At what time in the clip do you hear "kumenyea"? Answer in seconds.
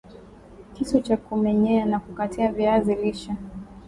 1.17-1.85